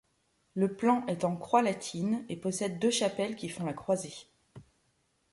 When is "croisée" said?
3.73-4.15